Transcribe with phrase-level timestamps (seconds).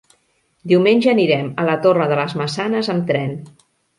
[0.71, 3.37] Diumenge anirem a la Torre de les Maçanes amb tren.